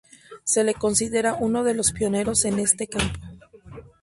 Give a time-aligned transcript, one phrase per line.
[0.43, 3.19] Se le considera uno de los pioneros en este campo.